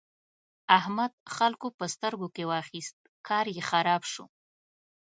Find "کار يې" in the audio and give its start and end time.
3.27-3.63